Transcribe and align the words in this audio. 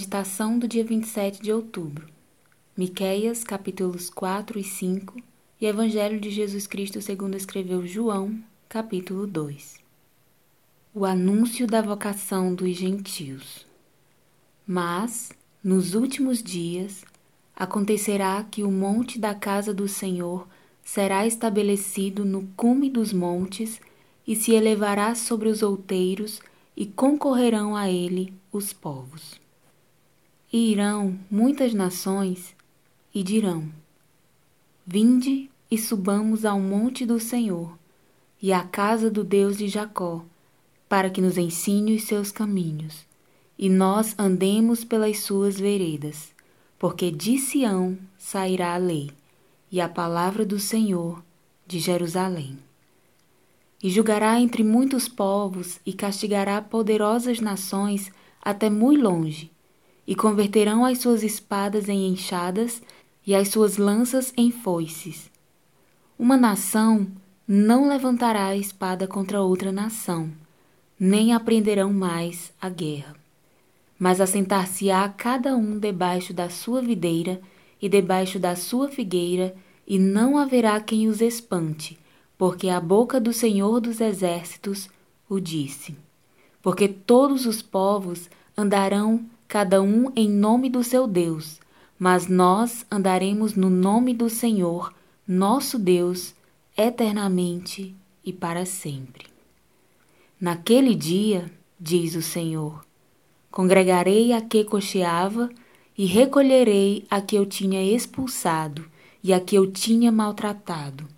Meditação 0.00 0.58
do 0.58 0.66
dia 0.66 0.82
27 0.82 1.42
de 1.42 1.52
outubro. 1.52 2.08
Miqueias, 2.74 3.44
capítulos 3.44 4.08
4 4.08 4.58
e 4.58 4.64
5 4.64 5.20
e 5.60 5.66
Evangelho 5.66 6.18
de 6.18 6.30
Jesus 6.30 6.66
Cristo 6.66 7.02
segundo 7.02 7.36
escreveu 7.36 7.86
João, 7.86 8.42
capítulo 8.66 9.26
2. 9.26 9.78
O 10.94 11.04
anúncio 11.04 11.66
da 11.66 11.82
vocação 11.82 12.54
dos 12.54 12.74
gentios. 12.74 13.66
Mas, 14.66 15.32
nos 15.62 15.94
últimos 15.94 16.42
dias, 16.42 17.04
acontecerá 17.54 18.42
que 18.42 18.62
o 18.62 18.70
monte 18.70 19.18
da 19.18 19.34
casa 19.34 19.74
do 19.74 19.86
Senhor 19.86 20.48
será 20.82 21.26
estabelecido 21.26 22.24
no 22.24 22.48
cume 22.56 22.88
dos 22.88 23.12
montes 23.12 23.78
e 24.26 24.34
se 24.34 24.52
elevará 24.52 25.14
sobre 25.14 25.50
os 25.50 25.62
outeiros 25.62 26.40
e 26.74 26.86
concorrerão 26.86 27.76
a 27.76 27.90
ele 27.90 28.32
os 28.50 28.72
povos. 28.72 29.38
E 30.52 30.72
irão 30.72 31.16
muitas 31.30 31.72
nações 31.72 32.56
e 33.14 33.22
dirão: 33.22 33.68
Vinde 34.84 35.48
e 35.70 35.78
subamos 35.78 36.44
ao 36.44 36.58
monte 36.58 37.06
do 37.06 37.20
Senhor 37.20 37.78
e 38.42 38.52
à 38.52 38.64
casa 38.64 39.08
do 39.08 39.22
Deus 39.22 39.58
de 39.58 39.68
Jacó, 39.68 40.24
para 40.88 41.08
que 41.08 41.20
nos 41.20 41.38
ensine 41.38 41.94
os 41.94 42.02
seus 42.02 42.32
caminhos, 42.32 43.06
e 43.56 43.68
nós 43.68 44.16
andemos 44.18 44.82
pelas 44.82 45.20
suas 45.20 45.56
veredas, 45.56 46.32
porque 46.80 47.12
de 47.12 47.38
Sião 47.38 47.96
sairá 48.18 48.74
a 48.74 48.78
lei 48.78 49.12
e 49.70 49.80
a 49.80 49.88
palavra 49.88 50.44
do 50.44 50.58
Senhor 50.58 51.22
de 51.64 51.78
Jerusalém. 51.78 52.58
E 53.80 53.88
julgará 53.88 54.40
entre 54.40 54.64
muitos 54.64 55.06
povos 55.06 55.78
e 55.86 55.92
castigará 55.92 56.60
poderosas 56.60 57.38
nações 57.38 58.10
até 58.42 58.68
muito 58.68 59.00
longe 59.04 59.48
e 60.10 60.14
converterão 60.16 60.84
as 60.84 60.98
suas 60.98 61.22
espadas 61.22 61.88
em 61.88 62.08
enxadas 62.08 62.82
e 63.24 63.32
as 63.32 63.46
suas 63.46 63.76
lanças 63.76 64.32
em 64.36 64.50
foices. 64.50 65.30
Uma 66.18 66.36
nação 66.36 67.06
não 67.46 67.88
levantará 67.88 68.46
a 68.46 68.56
espada 68.56 69.06
contra 69.06 69.40
outra 69.40 69.70
nação, 69.70 70.28
nem 70.98 71.32
aprenderão 71.32 71.92
mais 71.92 72.52
a 72.60 72.68
guerra. 72.68 73.14
Mas 73.96 74.20
assentar-se-á 74.20 75.08
cada 75.10 75.54
um 75.54 75.78
debaixo 75.78 76.34
da 76.34 76.50
sua 76.50 76.82
videira 76.82 77.40
e 77.80 77.88
debaixo 77.88 78.36
da 78.40 78.56
sua 78.56 78.88
figueira, 78.88 79.54
e 79.86 79.96
não 79.96 80.36
haverá 80.36 80.80
quem 80.80 81.06
os 81.06 81.20
espante, 81.20 81.96
porque 82.36 82.68
a 82.68 82.80
boca 82.80 83.20
do 83.20 83.32
Senhor 83.32 83.80
dos 83.80 84.00
Exércitos 84.00 84.90
o 85.28 85.38
disse. 85.38 85.96
Porque 86.60 86.88
todos 86.88 87.46
os 87.46 87.62
povos 87.62 88.28
andarão 88.58 89.24
cada 89.50 89.82
um 89.82 90.12
em 90.14 90.30
nome 90.30 90.70
do 90.70 90.84
seu 90.84 91.08
Deus, 91.08 91.58
mas 91.98 92.28
nós 92.28 92.86
andaremos 92.88 93.56
no 93.56 93.68
nome 93.68 94.14
do 94.14 94.30
Senhor, 94.30 94.94
nosso 95.26 95.76
Deus, 95.76 96.36
eternamente 96.76 97.92
e 98.24 98.32
para 98.32 98.64
sempre. 98.64 99.26
Naquele 100.40 100.94
dia, 100.94 101.50
diz 101.80 102.14
o 102.14 102.22
Senhor, 102.22 102.86
congregarei 103.50 104.32
a 104.32 104.40
que 104.40 104.62
cocheava 104.62 105.50
e 105.98 106.06
recolherei 106.06 107.04
a 107.10 107.20
que 107.20 107.34
eu 107.34 107.44
tinha 107.44 107.82
expulsado 107.82 108.88
e 109.20 109.32
a 109.32 109.40
que 109.40 109.56
eu 109.56 109.68
tinha 109.68 110.12
maltratado. 110.12 111.08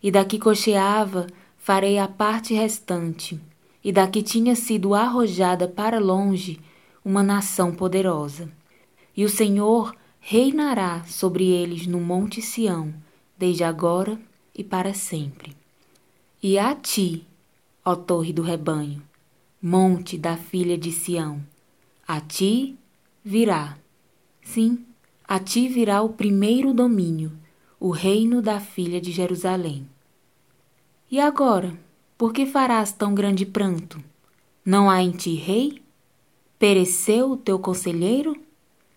E 0.00 0.12
da 0.12 0.24
que 0.24 0.38
cocheava 0.38 1.26
farei 1.58 1.98
a 1.98 2.06
parte 2.06 2.54
restante, 2.54 3.40
e 3.82 3.90
da 3.90 4.06
que 4.06 4.22
tinha 4.22 4.54
sido 4.54 4.94
arrojada 4.94 5.66
para 5.66 5.98
longe, 5.98 6.60
uma 7.04 7.22
nação 7.22 7.74
poderosa. 7.74 8.50
E 9.16 9.24
o 9.24 9.28
Senhor 9.28 9.94
reinará 10.18 11.04
sobre 11.04 11.46
eles 11.46 11.86
no 11.86 12.00
Monte 12.00 12.40
Sião, 12.40 12.94
desde 13.36 13.62
agora 13.62 14.18
e 14.54 14.64
para 14.64 14.94
sempre. 14.94 15.54
E 16.42 16.58
a 16.58 16.74
ti, 16.74 17.26
ó 17.84 17.94
Torre 17.94 18.32
do 18.32 18.42
Rebanho, 18.42 19.02
Monte 19.60 20.16
da 20.16 20.36
Filha 20.36 20.78
de 20.78 20.90
Sião, 20.90 21.44
a 22.08 22.20
ti 22.20 22.76
virá. 23.22 23.76
Sim, 24.42 24.84
a 25.26 25.38
ti 25.38 25.68
virá 25.68 26.02
o 26.02 26.10
primeiro 26.10 26.72
domínio, 26.72 27.32
o 27.78 27.90
reino 27.90 28.40
da 28.40 28.60
Filha 28.60 29.00
de 29.00 29.12
Jerusalém. 29.12 29.88
E 31.10 31.20
agora, 31.20 31.78
por 32.16 32.32
que 32.32 32.46
farás 32.46 32.92
tão 32.92 33.14
grande 33.14 33.44
pranto? 33.44 34.02
Não 34.64 34.88
há 34.88 35.02
em 35.02 35.10
ti 35.10 35.34
rei? 35.34 35.83
Pereceu 36.66 37.32
o 37.32 37.36
teu 37.36 37.58
conselheiro? 37.58 38.34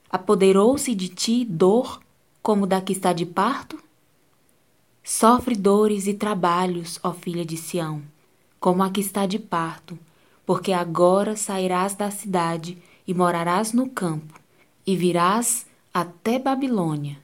Apoderou-se 0.09 0.95
de 0.95 1.09
ti 1.09 1.43
dor, 1.43 2.01
como 2.41 2.65
da 2.65 2.79
que 2.79 2.93
está 2.93 3.11
de 3.11 3.25
parto? 3.25 3.77
Sofre 5.03 5.53
dores 5.53 6.07
e 6.07 6.13
trabalhos, 6.13 6.97
ó 7.03 7.11
filha 7.11 7.43
de 7.43 7.57
Sião, 7.57 8.01
como 8.57 8.81
a 8.81 8.89
que 8.89 9.01
está 9.01 9.25
de 9.25 9.37
parto, 9.37 9.99
porque 10.45 10.71
agora 10.71 11.35
sairás 11.35 11.93
da 11.93 12.09
cidade 12.09 12.77
e 13.05 13.13
morarás 13.13 13.73
no 13.73 13.89
campo, 13.89 14.39
e 14.85 14.95
virás 14.95 15.65
até 15.93 16.39
Babilônia. 16.39 17.17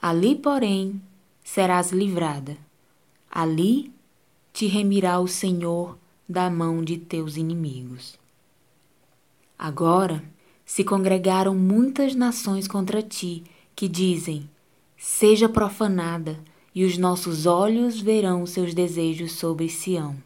Ali, 0.00 0.36
porém, 0.36 1.02
serás 1.42 1.90
livrada. 1.90 2.56
Ali 3.28 3.92
te 4.52 4.68
remirá 4.68 5.18
o 5.18 5.26
Senhor 5.26 5.98
da 6.28 6.48
mão 6.48 6.84
de 6.84 6.96
teus 6.96 7.36
inimigos. 7.36 8.22
Agora 9.58 10.22
se 10.64 10.82
congregaram 10.82 11.54
muitas 11.54 12.14
nações 12.14 12.66
contra 12.66 13.02
ti, 13.02 13.44
que 13.74 13.88
dizem: 13.88 14.48
Seja 14.96 15.48
profanada, 15.48 16.38
e 16.74 16.84
os 16.84 16.98
nossos 16.98 17.46
olhos 17.46 18.00
verão 18.00 18.44
seus 18.46 18.74
desejos 18.74 19.32
sobre 19.32 19.68
Sião. 19.68 20.16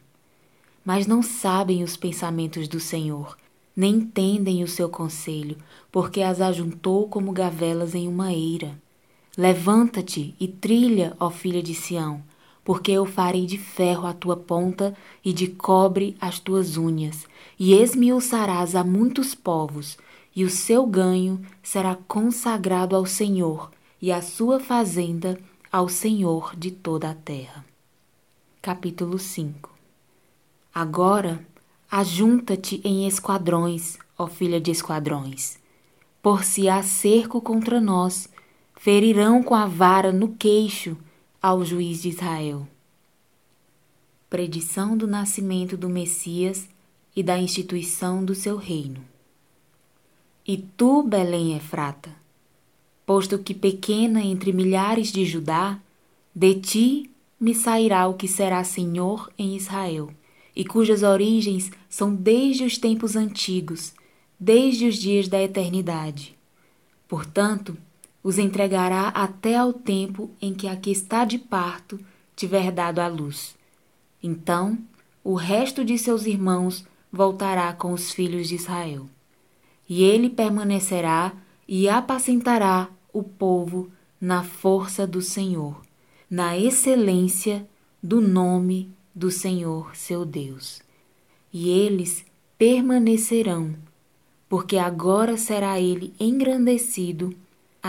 Mas 0.84 1.06
não 1.06 1.22
sabem 1.22 1.83
os 1.83 1.97
pensamentos 1.97 2.66
do 2.66 2.81
Senhor, 2.81 3.37
nem 3.77 3.97
entendem 3.97 4.65
o 4.65 4.69
seu 4.69 4.89
conselho, 4.89 5.59
porque 5.93 6.22
as 6.22 6.41
ajuntou 6.41 7.09
como 7.09 7.33
gavelas 7.33 7.95
em 7.95 8.09
uma 8.09 8.33
eira. 8.33 8.81
Levanta-te 9.37 10.34
e 10.41 10.49
trilha, 10.49 11.15
ó 11.21 11.31
filha 11.31 11.62
de 11.62 11.75
Sião, 11.75 12.22
porque 12.69 12.93
eu 12.93 13.06
farei 13.06 13.47
de 13.47 13.56
ferro 13.56 14.06
a 14.06 14.12
tua 14.12 14.37
ponta 14.37 14.95
e 15.25 15.33
de 15.33 15.47
cobre 15.47 16.15
as 16.21 16.39
tuas 16.39 16.77
unhas, 16.77 17.27
e 17.59 17.73
esmiuçarás 17.73 18.77
a 18.77 18.84
muitos 18.84 19.34
povos, 19.34 19.97
e 20.37 20.45
o 20.45 20.51
seu 20.51 20.87
ganho 20.87 21.41
será 21.62 21.97
consagrado 22.07 22.95
ao 22.95 23.07
Senhor, 23.07 23.71
e 24.03 24.12
a 24.12 24.21
sua 24.21 24.61
fazenda 24.61 25.41
ao 25.73 25.89
Senhor 25.89 26.55
de 26.55 26.71
toda 26.71 27.09
a 27.09 27.15
terra. 27.15 27.65
Capítulo 28.61 29.19
5 29.19 29.71
Agora 30.75 31.43
ajunta-te 31.91 32.83
em 32.84 33.09
esquadrões, 33.09 33.97
ó 34.19 34.27
filha 34.27 34.61
de 34.61 34.71
esquadrões. 34.71 35.59
Por 36.21 36.45
se 36.45 36.69
há 36.69 36.83
cerco 36.83 37.41
contra 37.41 37.81
nós, 37.81 38.28
ferirão 38.77 39.43
com 39.43 39.55
a 39.55 39.65
vara 39.65 40.12
no 40.12 40.28
queixo 40.34 40.99
ao 41.41 41.65
juiz 41.65 42.03
de 42.03 42.09
Israel. 42.09 42.66
Predição 44.28 44.97
do 44.97 45.06
nascimento 45.06 45.76
do 45.76 45.88
Messias 45.88 46.69
e 47.15 47.22
da 47.22 47.38
instituição 47.38 48.25
do 48.25 48.34
seu 48.34 48.56
reino. 48.56 49.00
E 50.47 50.56
tu, 50.56 51.03
Belém 51.03 51.56
Efrata, 51.56 52.10
posto 53.07 53.39
que 53.39 53.54
pequena 53.54 54.21
entre 54.21 54.53
milhares 54.53 55.13
de 55.13 55.24
Judá, 55.24 55.78
de 56.34 56.54
ti 56.57 57.10
me 57.41 57.54
sairá 57.54 58.09
o 58.09 58.15
que 58.15 58.27
será 58.27 58.65
senhor 58.65 59.33
em 59.39 59.57
Israel, 59.57 60.10
e 60.57 60.65
cujas 60.65 61.04
origens 61.04 61.71
são 61.89 62.13
desde 62.13 62.65
os 62.65 62.78
tempos 62.78 63.15
antigos, 63.15 63.95
desde 64.39 64.86
os 64.86 64.97
dias 64.97 65.28
da 65.28 65.41
eternidade. 65.41 66.36
Portanto, 67.07 67.77
os 68.22 68.38
entregará 68.38 69.09
até 69.09 69.56
ao 69.56 69.72
tempo 69.72 70.30
em 70.41 70.53
que 70.53 70.68
a 70.68 70.76
que 70.76 70.91
está 70.91 71.24
de 71.24 71.38
parto 71.38 71.98
tiver 72.34 72.70
dado 72.70 72.98
à 72.98 73.09
luz. 73.09 73.56
Então, 74.22 74.78
o 75.22 75.34
resto 75.34 75.84
de 75.84 75.98
seus 75.98 76.26
irmãos 76.26 76.84
voltará 77.12 77.72
com 77.72 77.92
os 77.92 78.12
filhos 78.12 78.48
de 78.48 78.56
Israel. 78.56 79.06
E 79.88 80.03
ele 80.03 80.28
permanecerá 80.28 81.32
e 81.66 81.88
apacentará 81.88 82.88
o 83.12 83.22
povo 83.22 83.91
na 84.20 84.42
força 84.42 85.06
do 85.06 85.22
Senhor, 85.22 85.80
na 86.30 86.59
excelência 86.59 87.66
do 88.03 88.20
nome 88.20 88.91
do 89.15 89.30
Senhor 89.30 89.97
seu 89.97 90.24
Deus. 90.24 90.80
E 91.53 91.70
eles 91.70 92.24
permanecerão, 92.59 93.74
porque 94.48 94.76
agora 94.76 95.36
será 95.36 95.80
ele 95.80 96.12
engrandecido 96.18 97.34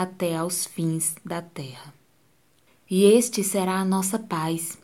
até 0.01 0.38
aos 0.38 0.66
fins 0.66 1.16
da 1.25 1.42
terra. 1.42 1.94
E 2.90 3.04
este 3.04 3.44
será 3.44 3.80
a 3.80 3.86
nossa 3.86 4.18
paz. 4.18 4.78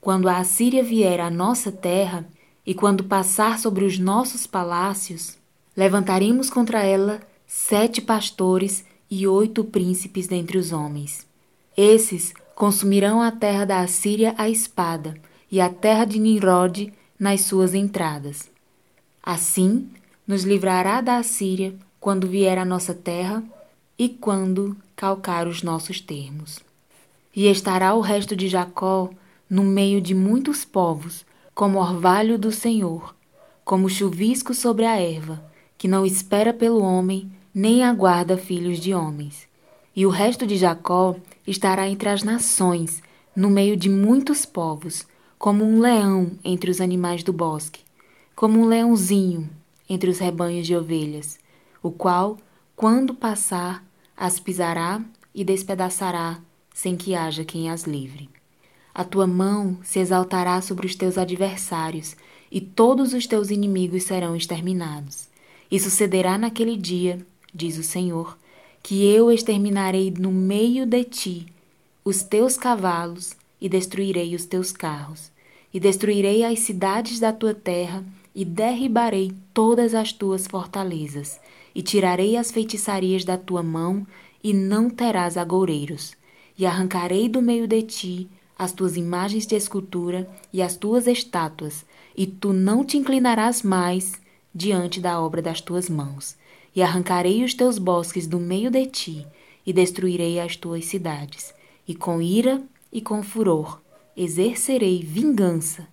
Quando 0.00 0.28
a 0.28 0.38
Assíria 0.38 0.82
vier 0.82 1.20
à 1.20 1.30
nossa 1.30 1.70
terra, 1.70 2.26
e 2.64 2.72
quando 2.74 3.04
passar 3.04 3.58
sobre 3.58 3.84
os 3.84 3.98
nossos 3.98 4.46
palácios, 4.46 5.36
levantaremos 5.76 6.48
contra 6.48 6.82
ela 6.82 7.20
sete 7.46 8.00
pastores 8.00 8.82
e 9.10 9.26
oito 9.26 9.62
príncipes 9.62 10.26
dentre 10.26 10.56
os 10.56 10.72
homens. 10.72 11.26
Esses 11.76 12.32
consumirão 12.54 13.20
a 13.20 13.30
terra 13.30 13.66
da 13.66 13.80
Assíria 13.80 14.34
à 14.38 14.48
espada, 14.48 15.14
e 15.52 15.60
a 15.60 15.68
terra 15.68 16.06
de 16.06 16.18
Nimrod 16.18 16.92
nas 17.18 17.42
suas 17.42 17.74
entradas. 17.74 18.50
Assim, 19.22 19.90
nos 20.26 20.44
livrará 20.44 21.02
da 21.02 21.18
Assíria 21.18 21.74
quando 21.98 22.26
vier 22.26 22.56
à 22.56 22.64
nossa 22.64 22.94
terra 22.94 23.44
e 24.00 24.08
quando 24.08 24.74
calcar 24.96 25.46
os 25.46 25.62
nossos 25.62 26.00
termos. 26.00 26.58
E 27.36 27.48
estará 27.48 27.92
o 27.92 28.00
resto 28.00 28.34
de 28.34 28.48
Jacó 28.48 29.10
no 29.48 29.62
meio 29.62 30.00
de 30.00 30.14
muitos 30.14 30.64
povos, 30.64 31.26
como 31.54 31.78
orvalho 31.78 32.38
do 32.38 32.50
Senhor, 32.50 33.14
como 33.62 33.90
chuvisco 33.90 34.54
sobre 34.54 34.86
a 34.86 34.98
erva, 34.98 35.44
que 35.76 35.86
não 35.86 36.06
espera 36.06 36.50
pelo 36.54 36.82
homem, 36.82 37.30
nem 37.54 37.84
aguarda 37.84 38.38
filhos 38.38 38.80
de 38.80 38.94
homens. 38.94 39.46
E 39.94 40.06
o 40.06 40.08
resto 40.08 40.46
de 40.46 40.56
Jacó 40.56 41.14
estará 41.46 41.86
entre 41.86 42.08
as 42.08 42.22
nações, 42.22 43.02
no 43.36 43.50
meio 43.50 43.76
de 43.76 43.90
muitos 43.90 44.46
povos, 44.46 45.06
como 45.38 45.62
um 45.62 45.78
leão 45.78 46.30
entre 46.42 46.70
os 46.70 46.80
animais 46.80 47.22
do 47.22 47.34
bosque, 47.34 47.82
como 48.34 48.60
um 48.60 48.64
leãozinho 48.64 49.46
entre 49.86 50.08
os 50.08 50.18
rebanhos 50.18 50.66
de 50.66 50.74
ovelhas, 50.74 51.38
o 51.82 51.90
qual, 51.90 52.38
quando 52.74 53.12
passar, 53.12 53.89
as 54.20 54.38
pisará 54.38 55.02
e 55.34 55.42
despedaçará, 55.42 56.38
sem 56.74 56.94
que 56.94 57.14
haja 57.14 57.42
quem 57.42 57.70
as 57.70 57.84
livre. 57.84 58.28
A 58.92 59.02
tua 59.02 59.26
mão 59.26 59.78
se 59.82 59.98
exaltará 59.98 60.60
sobre 60.60 60.86
os 60.86 60.94
teus 60.94 61.16
adversários, 61.16 62.14
e 62.52 62.60
todos 62.60 63.14
os 63.14 63.26
teus 63.26 63.48
inimigos 63.48 64.02
serão 64.02 64.36
exterminados. 64.36 65.26
E 65.70 65.80
sucederá 65.80 66.36
naquele 66.36 66.76
dia, 66.76 67.24
diz 67.54 67.78
o 67.78 67.82
Senhor, 67.82 68.36
que 68.82 69.06
eu 69.06 69.32
exterminarei 69.32 70.10
no 70.10 70.30
meio 70.30 70.84
de 70.84 71.02
ti 71.02 71.46
os 72.04 72.22
teus 72.22 72.58
cavalos 72.58 73.34
e 73.58 73.70
destruirei 73.70 74.34
os 74.34 74.44
teus 74.44 74.70
carros, 74.70 75.30
e 75.72 75.80
destruirei 75.80 76.44
as 76.44 76.58
cidades 76.58 77.20
da 77.20 77.32
tua 77.32 77.54
terra 77.54 78.04
e 78.34 78.44
derribarei 78.44 79.32
todas 79.54 79.94
as 79.94 80.12
tuas 80.12 80.46
fortalezas, 80.46 81.40
e 81.74 81.82
tirarei 81.82 82.36
as 82.36 82.50
feitiçarias 82.50 83.24
da 83.24 83.36
tua 83.36 83.62
mão, 83.62 84.06
e 84.42 84.52
não 84.52 84.88
terás 84.88 85.36
agoureiros, 85.36 86.14
e 86.58 86.64
arrancarei 86.64 87.28
do 87.28 87.42
meio 87.42 87.66
de 87.66 87.82
ti 87.82 88.28
as 88.58 88.72
tuas 88.72 88.96
imagens 88.96 89.46
de 89.46 89.56
escultura 89.56 90.28
e 90.52 90.60
as 90.60 90.76
tuas 90.76 91.06
estátuas, 91.06 91.84
e 92.16 92.26
tu 92.26 92.52
não 92.52 92.84
te 92.84 92.98
inclinarás 92.98 93.62
mais 93.62 94.20
diante 94.54 95.00
da 95.00 95.20
obra 95.20 95.40
das 95.40 95.60
tuas 95.60 95.88
mãos. 95.88 96.36
E 96.76 96.82
arrancarei 96.82 97.42
os 97.42 97.54
teus 97.54 97.78
bosques 97.78 98.26
do 98.26 98.38
meio 98.38 98.70
de 98.70 98.86
ti, 98.86 99.26
e 99.66 99.72
destruirei 99.72 100.38
as 100.38 100.56
tuas 100.56 100.84
cidades. 100.84 101.54
E 101.86 101.94
com 101.94 102.20
ira 102.20 102.62
e 102.92 103.00
com 103.00 103.22
furor 103.22 103.80
exercerei 104.16 105.02
vingança 105.02 105.88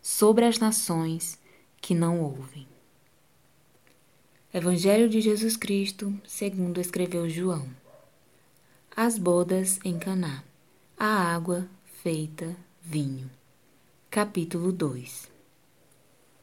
sobre 0.00 0.44
as 0.44 0.58
nações 0.58 1.38
que 1.80 1.94
não 1.94 2.20
ouvem. 2.22 2.71
Evangelho 4.54 5.08
de 5.08 5.18
Jesus 5.18 5.56
Cristo, 5.56 6.12
segundo 6.26 6.78
escreveu 6.78 7.26
João. 7.26 7.66
As 8.94 9.16
bodas 9.16 9.80
em 9.82 9.98
Caná. 9.98 10.44
A 10.94 11.06
água 11.06 11.66
feita 12.02 12.54
vinho. 12.82 13.30
Capítulo 14.10 14.70
2 14.70 15.30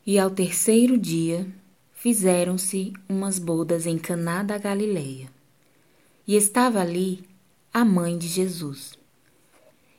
E 0.07 0.17
ao 0.17 0.31
terceiro 0.31 0.97
dia 0.97 1.47
fizeram-se 1.93 2.93
umas 3.07 3.37
bodas 3.37 3.85
em 3.85 3.99
Caná 3.99 4.41
da 4.41 4.57
Galileia. 4.57 5.29
E 6.25 6.35
estava 6.35 6.81
ali 6.81 7.23
a 7.71 7.85
mãe 7.85 8.17
de 8.17 8.27
Jesus. 8.27 8.97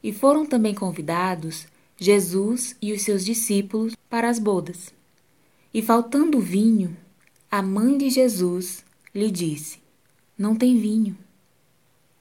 E 0.02 0.12
foram 0.12 0.44
também 0.44 0.74
convidados 0.74 1.68
Jesus 1.96 2.74
e 2.82 2.92
os 2.92 3.02
seus 3.02 3.24
discípulos 3.24 3.94
para 4.08 4.28
as 4.28 4.40
bodas. 4.40 4.92
E 5.72 5.80
faltando 5.80 6.40
vinho, 6.40 6.96
a 7.52 7.62
mãe 7.62 7.98
de 7.98 8.08
Jesus 8.08 8.84
lhe 9.12 9.28
disse: 9.28 9.80
Não 10.38 10.54
tem 10.54 10.78
vinho. 10.78 11.18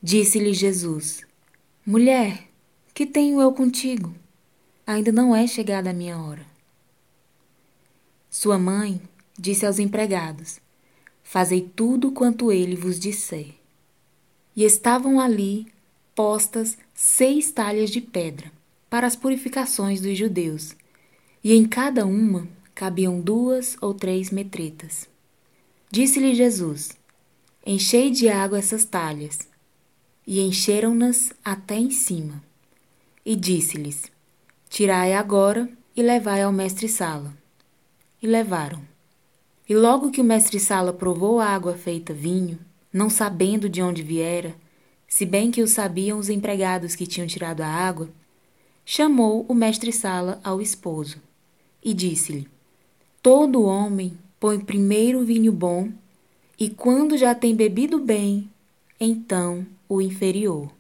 Disse-lhe 0.02 0.56
Jesus: 0.56 1.22
Mulher, 1.86 2.48
que 2.96 3.06
tenho 3.06 3.40
eu 3.40 3.54
contigo? 3.54 4.12
Ainda 4.88 5.12
não 5.12 5.36
é 5.36 5.46
chegada 5.46 5.92
a 5.92 5.94
minha 5.94 6.18
hora. 6.18 6.44
Sua 8.28 8.58
mãe 8.58 9.00
disse 9.38 9.68
aos 9.68 9.78
empregados: 9.78 10.60
Fazei 11.22 11.62
tudo 11.62 12.12
quanto 12.12 12.52
ele 12.52 12.76
vos 12.76 13.00
disser. 13.00 13.54
E 14.56 14.64
estavam 14.64 15.20
ali 15.20 15.68
postas 16.16 16.76
seis 16.92 17.52
talhas 17.52 17.92
de 17.92 18.02
pedra 18.02 18.52
para 18.90 19.06
as 19.06 19.16
purificações 19.16 20.02
dos 20.02 20.18
judeus, 20.18 20.76
e 21.44 21.54
em 21.54 21.68
cada 21.68 22.04
uma 22.04 22.48
cabiam 22.74 23.22
duas 23.22 23.78
ou 23.80 23.94
três 23.94 24.32
metretas. 24.32 25.08
Disse-lhe 25.92 26.36
Jesus: 26.36 26.92
Enchei 27.66 28.12
de 28.12 28.30
água 28.30 28.60
essas 28.60 28.86
talhas. 28.86 29.40
E 30.26 30.40
encheram-nas 30.42 31.34
até 31.44 31.76
em 31.76 31.90
cima. 31.90 32.44
E 33.26 33.36
disse-lhes: 33.36 34.12
Tirai 34.70 35.14
agora 35.14 35.68
e 35.96 36.04
levai 36.04 36.44
ao 36.44 36.54
mestre-sala. 36.54 37.34
E 38.22 38.28
levaram. 38.28 38.82
E 39.68 39.76
logo 39.76 40.12
que 40.12 40.22
o 40.22 40.24
mestre-sala 40.24 40.94
provou 40.94 41.40
a 41.40 41.48
água 41.48 41.76
feita 41.76 42.14
vinho, 42.14 42.60
não 42.94 43.10
sabendo 43.10 43.68
de 43.68 43.82
onde 43.82 44.04
viera, 44.04 44.56
se 45.08 45.26
bem 45.26 45.50
que 45.50 45.64
o 45.64 45.68
sabiam 45.68 46.20
os 46.20 46.30
empregados 46.30 46.96
que 46.96 47.08
tinham 47.08 47.28
tirado 47.28 47.62
a 47.62 47.68
água, 47.68 48.10
chamou 48.86 49.44
o 49.48 49.56
mestre-sala 49.56 50.40
ao 50.44 50.62
esposo 50.62 51.18
e 51.84 51.96
disse-lhe: 51.96 52.48
Todo 53.22 53.64
homem 53.64 54.18
põe 54.40 54.60
primeiro 54.60 55.20
o 55.20 55.26
vinho 55.26 55.52
bom, 55.52 55.90
e 56.58 56.70
quando 56.70 57.18
já 57.18 57.36
tem 57.36 57.56
bebido 57.56 58.00
bem, 58.00 58.50
então 59.00 59.66
o 59.88 60.02
inferior. 60.02 60.72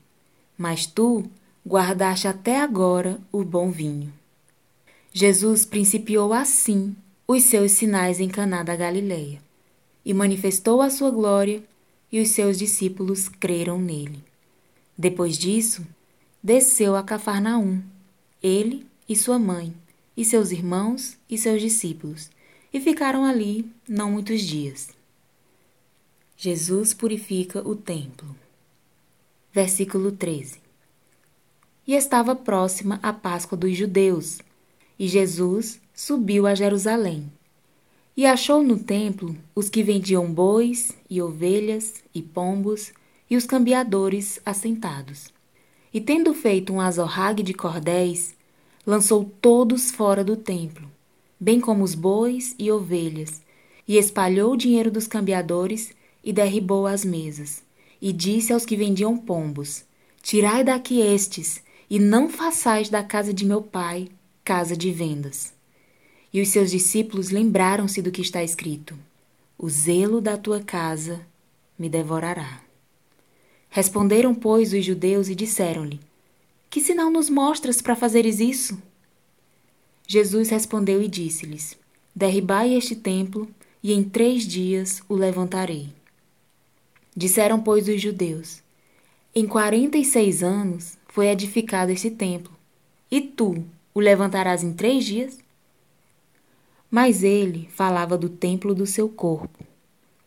Mas 0.58 0.86
tu 0.86 1.26
guardaste 1.66 2.28
até 2.28 2.60
agora 2.60 3.20
o 3.32 3.44
bom 3.44 3.72
vinho. 3.72 4.12
Jesus 5.12 5.66
principiou 5.66 6.34
assim 6.34 6.96
os 7.28 7.44
seus 7.44 7.74
sinais 7.74 8.20
em 8.20 8.28
Caná 8.28 8.64
da 8.64 8.76
Galileia, 8.76 9.42
e 10.04 10.14
manifestou 10.14 10.82
a 10.82 10.90
sua 10.90 11.12
glória, 11.12 11.64
e 12.12 12.20
os 12.20 12.30
seus 12.30 12.58
discípulos 12.58 13.30
creram 13.30 13.80
nele. 13.80 14.24
Depois 14.98 15.38
disso, 15.38 15.86
desceu 16.42 16.96
a 16.96 17.04
Cafarnaum, 17.04 17.82
ele 18.42 18.86
e 19.08 19.16
sua 19.16 19.38
mãe, 19.38 19.74
e 20.18 20.26
seus 20.26 20.52
irmãos 20.52 21.18
e 21.30 21.38
seus 21.38 21.62
discípulos, 21.62 22.30
e 22.74 22.80
ficaram 22.80 23.26
ali 23.26 23.70
não 23.88 24.12
muitos 24.12 24.42
dias. 24.42 24.90
Jesus 26.38 26.94
purifica 26.94 27.68
o 27.68 27.76
templo. 27.76 28.36
Versículo 29.52 30.12
13 30.12 30.70
e 31.90 31.96
estava 31.96 32.36
próxima 32.36 33.00
a 33.02 33.12
Páscoa 33.12 33.58
dos 33.58 33.76
judeus. 33.76 34.38
E 35.00 35.08
Jesus 35.08 35.82
subiu 35.92 36.46
a 36.46 36.54
Jerusalém. 36.54 37.32
E 38.16 38.28
achou 38.28 38.62
no 38.62 38.78
templo 38.78 39.36
os 39.56 39.70
que 39.70 39.82
vendiam 39.82 40.32
bois 40.32 40.96
e 41.10 41.20
ovelhas 41.20 42.04
e 42.14 42.22
pombos 42.22 42.94
e 43.28 43.36
os 43.36 43.48
cambiadores 43.48 44.40
assentados. 44.46 45.34
E 45.92 46.00
tendo 46.00 46.32
feito 46.32 46.72
um 46.72 46.80
azorrague 46.80 47.42
de 47.42 47.56
cordéis, 47.56 48.36
lançou 48.86 49.26
todos 49.42 49.90
fora 49.90 50.24
do 50.24 50.38
templo, 50.38 50.88
bem 51.40 51.60
como 51.60 51.84
os 51.84 51.96
bois 51.96 52.56
e 52.60 52.72
ovelhas, 52.72 53.42
e 53.88 53.98
espalhou 53.98 54.54
o 54.54 54.58
dinheiro 54.58 54.92
dos 54.92 55.08
cambiadores 55.08 55.92
e 56.24 56.34
derribou 56.34 56.86
as 56.86 57.06
mesas. 57.06 57.64
E 58.02 58.14
disse 58.14 58.54
aos 58.54 58.66
que 58.66 58.76
vendiam 58.76 59.18
pombos: 59.18 59.84
Tirai 60.22 60.64
daqui 60.64 61.00
estes, 61.00 61.62
e 61.90 62.00
não 62.00 62.30
façais 62.30 62.90
da 62.90 63.04
casa 63.04 63.34
de 63.34 63.46
meu 63.46 63.62
pai 63.62 64.10
casa 64.44 64.76
de 64.76 64.92
vendas. 64.92 65.54
E 66.34 66.42
os 66.42 66.50
seus 66.50 66.72
discípulos 66.72 67.30
lembraram-se 67.30 68.02
do 68.02 68.12
que 68.12 68.22
está 68.22 68.44
escrito: 68.44 68.98
O 69.58 69.70
zelo 69.70 70.22
da 70.22 70.38
tua 70.38 70.60
casa 70.60 71.22
me 71.78 71.90
devorará. 71.90 72.62
Responderam, 73.70 74.34
pois, 74.34 74.74
os 74.74 74.84
judeus 74.84 75.30
e 75.30 75.36
disseram-lhe: 75.36 76.00
Que 76.70 76.82
sinal 76.82 77.12
nos 77.12 77.30
mostras 77.30 77.82
para 77.82 77.96
fazeres 77.96 78.40
isso? 78.40 78.82
Jesus 80.12 80.50
respondeu 80.50 81.04
e 81.04 81.08
disse-lhes: 81.08 81.78
Derribai 82.16 82.74
este 82.74 82.96
templo, 82.96 83.48
e 83.84 83.94
em 83.94 84.04
três 84.04 84.42
dias 84.42 85.04
o 85.08 85.14
levantarei. 85.14 85.90
Disseram, 87.16 87.62
pois, 87.62 87.88
os 87.88 88.02
judeus: 88.02 88.64
Em 89.36 89.46
quarenta 89.46 90.00
e 90.00 90.04
seis 90.04 90.42
anos 90.42 90.98
foi 91.10 91.28
edificado 91.28 91.92
este 91.92 92.10
templo, 92.10 92.52
e 93.12 93.22
tu 93.22 93.64
o 93.94 94.00
levantarás 94.00 94.64
em 94.64 94.74
três 94.74 95.06
dias? 95.06 95.38
Mas 96.90 97.22
ele 97.22 97.70
falava 97.72 98.18
do 98.18 98.30
templo 98.30 98.74
do 98.74 98.88
seu 98.88 99.08
corpo. 99.08 99.64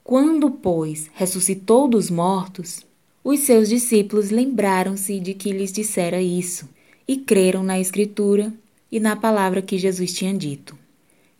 Quando, 0.04 0.48
pois, 0.48 1.10
ressuscitou 1.12 1.88
dos 1.88 2.08
mortos, 2.08 2.86
os 3.24 3.40
seus 3.40 3.68
discípulos 3.68 4.30
lembraram-se 4.30 5.18
de 5.18 5.34
que 5.34 5.50
lhes 5.50 5.72
dissera 5.72 6.22
isso 6.22 6.68
e 7.08 7.16
creram 7.16 7.64
na 7.64 7.80
Escritura 7.80 8.54
e 8.92 9.00
na 9.00 9.16
palavra 9.16 9.62
que 9.62 9.78
Jesus 9.78 10.12
tinha 10.12 10.34
dito. 10.34 10.78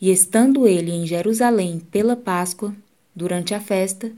E 0.00 0.10
estando 0.10 0.66
ele 0.66 0.90
em 0.90 1.06
Jerusalém 1.06 1.78
pela 1.78 2.16
Páscoa, 2.16 2.74
durante 3.14 3.54
a 3.54 3.60
festa, 3.60 4.10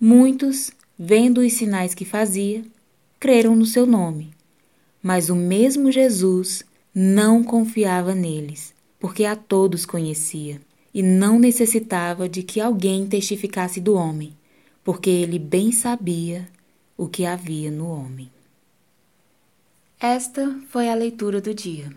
muitos, 0.00 0.70
vendo 0.96 1.40
os 1.40 1.52
sinais 1.54 1.92
que 1.92 2.04
fazia, 2.04 2.62
creram 3.18 3.56
no 3.56 3.66
seu 3.66 3.84
nome. 3.84 4.30
Mas 5.02 5.28
o 5.28 5.34
mesmo 5.34 5.90
Jesus 5.90 6.64
não 6.94 7.42
confiava 7.42 8.14
neles, 8.14 8.72
porque 9.00 9.24
a 9.24 9.34
todos 9.34 9.84
conhecia, 9.84 10.60
e 10.94 11.02
não 11.02 11.38
necessitava 11.38 12.28
de 12.28 12.44
que 12.44 12.60
alguém 12.60 13.06
testificasse 13.08 13.80
do 13.80 13.94
homem, 13.94 14.32
porque 14.84 15.10
ele 15.10 15.38
bem 15.38 15.72
sabia 15.72 16.48
o 16.96 17.08
que 17.08 17.26
havia 17.26 17.70
no 17.70 17.88
homem. 17.88 18.30
Esta 20.00 20.60
foi 20.68 20.88
a 20.88 20.94
leitura 20.94 21.40
do 21.40 21.52
dia. 21.52 21.92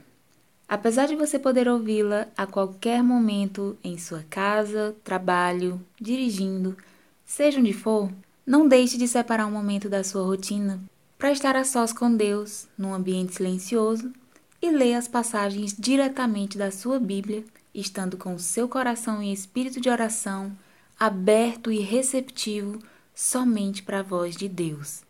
Apesar 0.71 1.05
de 1.05 1.17
você 1.17 1.37
poder 1.37 1.67
ouvi-la 1.67 2.29
a 2.37 2.47
qualquer 2.47 3.03
momento 3.03 3.77
em 3.83 3.97
sua 3.97 4.23
casa, 4.29 4.95
trabalho, 5.03 5.85
dirigindo, 5.99 6.77
seja 7.25 7.59
onde 7.59 7.73
for, 7.73 8.09
não 8.47 8.65
deixe 8.65 8.97
de 8.97 9.05
separar 9.05 9.47
um 9.47 9.51
momento 9.51 9.89
da 9.89 10.01
sua 10.01 10.23
rotina 10.23 10.81
para 11.17 11.33
estar 11.33 11.57
a 11.57 11.65
sós 11.65 11.91
com 11.91 12.15
Deus, 12.15 12.69
num 12.77 12.93
ambiente 12.93 13.35
silencioso, 13.35 14.13
e 14.61 14.71
ler 14.71 14.93
as 14.93 15.09
passagens 15.09 15.75
diretamente 15.77 16.57
da 16.57 16.71
sua 16.71 17.01
Bíblia, 17.01 17.43
estando 17.75 18.15
com 18.15 18.39
seu 18.39 18.69
coração 18.69 19.21
e 19.21 19.33
espírito 19.33 19.81
de 19.81 19.89
oração 19.89 20.57
aberto 20.97 21.69
e 21.69 21.79
receptivo 21.81 22.79
somente 23.13 23.83
para 23.83 23.99
a 23.99 24.03
voz 24.03 24.37
de 24.37 24.47
Deus. 24.47 25.01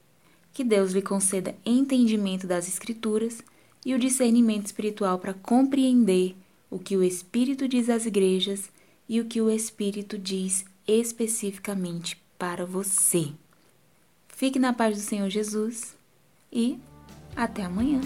Que 0.51 0.63
Deus 0.63 0.91
lhe 0.91 1.03
conceda 1.03 1.53
entendimento 1.63 2.48
das 2.48 2.68
Escrituras 2.68 3.44
e 3.85 3.93
o 3.93 4.00
discernimento 4.00 4.67
espiritual 4.67 5.19
para 5.19 5.33
compreender 5.33 6.35
o 6.69 6.79
que 6.79 6.95
o 6.95 7.03
Espírito 7.03 7.67
diz 7.67 7.89
às 7.89 8.05
igrejas 8.05 8.69
e 9.07 9.19
o 9.19 9.25
que 9.25 9.41
o 9.41 9.50
Espírito 9.50 10.17
diz 10.17 10.65
especificamente 10.88 12.17
para 12.38 12.65
você. 12.65 13.29
Fique 14.29 14.57
na 14.57 14.73
paz 14.73 14.97
do 14.97 15.03
Senhor 15.03 15.29
Jesus 15.29 15.95
e 16.51 16.79
até 17.35 17.63
amanhã. 17.63 18.01